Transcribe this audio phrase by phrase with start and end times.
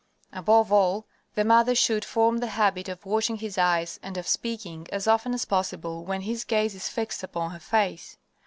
[0.33, 1.05] Above all,
[1.35, 5.31] the mother should form the habit of watching his eyes and of speaking as often
[5.31, 8.17] as possible when his gaze is fixed upon her face.